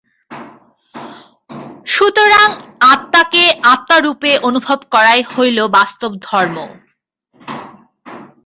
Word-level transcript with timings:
সুতরাং 1.85 2.47
আত্মাকে 2.91 3.43
আত্মারূপে 3.73 4.31
অনুভব 4.47 4.79
করাই 4.93 5.21
হইল 5.31 5.57
বাস্তব 5.77 6.11
ধর্ম। 6.27 6.57